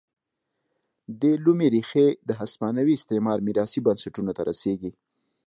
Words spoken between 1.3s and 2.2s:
لومې ریښې